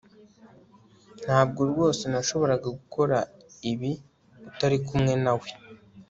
ntabwo 1.23 1.61
rwose 1.71 2.03
nashoboraga 2.11 2.67
gukora 2.77 3.17
ibi 3.71 3.91
utari 4.49 4.77
kumwe 4.87 5.13
nawe 5.23 5.49